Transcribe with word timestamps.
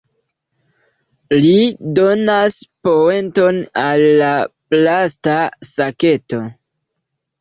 Ri 1.41 1.51
donas 1.99 2.57
poenton 2.87 3.61
al 3.85 4.07
la 4.23 4.31
plasta 4.75 5.37
saketo. 5.75 6.41